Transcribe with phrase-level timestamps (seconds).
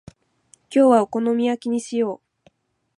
[0.73, 2.49] 今日はお好み焼きにしよう。